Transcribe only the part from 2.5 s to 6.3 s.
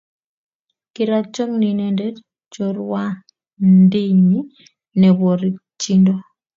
chorwandinnyi nepo rikchindo..